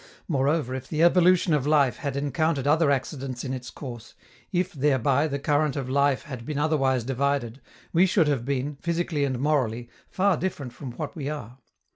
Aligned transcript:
Moreover, 0.27 0.73
if 0.73 0.87
the 0.87 1.03
evolution 1.03 1.53
of 1.53 1.67
life 1.67 1.97
had 1.97 2.15
encountered 2.17 2.65
other 2.65 2.89
accidents 2.89 3.43
in 3.43 3.53
its 3.53 3.69
course, 3.69 4.15
if, 4.51 4.73
thereby, 4.73 5.27
the 5.27 5.37
current 5.37 5.75
of 5.75 5.87
life 5.91 6.23
had 6.23 6.43
been 6.43 6.57
otherwise 6.57 7.03
divided, 7.03 7.61
we 7.93 8.07
should 8.07 8.27
have 8.27 8.43
been, 8.43 8.77
physically 8.81 9.23
and 9.25 9.37
morally, 9.37 9.89
far 10.09 10.37
different 10.37 10.73
from 10.73 10.89
what 10.93 11.15
we 11.15 11.29
are. 11.29 11.59